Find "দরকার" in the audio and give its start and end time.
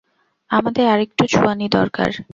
1.69-2.11